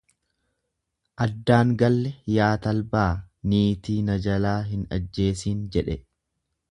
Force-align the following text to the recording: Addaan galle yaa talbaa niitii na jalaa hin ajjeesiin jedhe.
Addaan 1.25 1.73
galle 1.81 2.13
yaa 2.37 2.49
talbaa 2.65 3.05
niitii 3.53 3.99
na 4.07 4.17
jalaa 4.25 4.57
hin 4.73 4.87
ajjeesiin 4.99 5.61
jedhe. 5.77 5.99